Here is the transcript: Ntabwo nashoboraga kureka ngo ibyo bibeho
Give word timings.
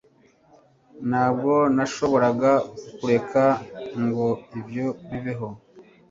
Ntabwo 1.09 1.53
nashoboraga 1.75 2.51
kureka 2.97 3.43
ngo 4.05 4.27
ibyo 4.59 4.87
bibeho 5.09 5.47